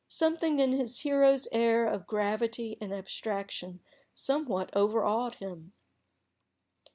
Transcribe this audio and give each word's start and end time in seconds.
Something 0.07 0.57
in 0.57 0.71
his 0.71 1.01
hero's 1.01 1.47
air 1.51 1.85
of 1.85 2.07
gravity 2.07 2.75
and 2.81 2.91
abstraction 2.91 3.81
somewhat 4.15 4.75
overawed 4.75 5.35
him. 5.35 5.73